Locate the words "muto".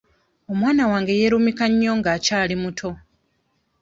2.63-2.89